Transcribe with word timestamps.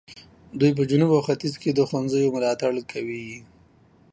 دوی 0.59 0.71
په 0.77 0.83
جنوب 0.89 1.11
او 1.15 1.21
ختیځ 1.27 1.53
کې 1.61 1.69
د 1.73 1.79
ښوونځیو 1.89 2.33
ملاتړ 2.35 2.71
کوي. 2.91 3.27